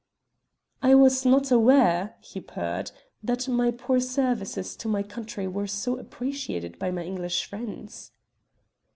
"I 0.81 0.95
was 0.95 1.25
not 1.27 1.51
aware," 1.51 2.15
he 2.21 2.41
purred, 2.41 2.89
"that 3.21 3.47
my 3.47 3.69
poor 3.69 3.99
services 3.99 4.75
to 4.77 4.87
my 4.87 5.03
country 5.03 5.45
were 5.47 5.67
so 5.67 5.99
appreciated 5.99 6.79
by 6.79 6.89
my 6.89 7.03
English 7.03 7.45
friends." 7.45 8.09